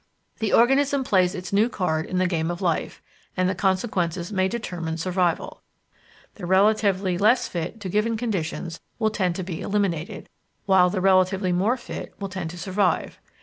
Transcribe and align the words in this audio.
The 0.39 0.51
organism 0.51 1.03
plays 1.03 1.35
its 1.35 1.53
new 1.53 1.69
card 1.69 2.07
in 2.07 2.17
the 2.17 2.25
game 2.25 2.49
of 2.49 2.59
life, 2.59 3.03
and 3.37 3.47
the 3.47 3.53
consequences 3.53 4.31
may 4.33 4.47
determine 4.47 4.97
survival. 4.97 5.61
The 6.33 6.47
relatively 6.47 7.19
less 7.19 7.47
fit 7.47 7.79
to 7.81 7.87
given 7.87 8.17
conditions 8.17 8.79
will 8.97 9.11
tend 9.11 9.35
to 9.35 9.43
be 9.43 9.61
eliminated, 9.61 10.27
while 10.65 10.89
the 10.89 11.01
relatively 11.01 11.51
more 11.51 11.77
fit 11.77 12.15
will 12.19 12.29
tend 12.29 12.49
to 12.49 12.57
survive. 12.57 13.19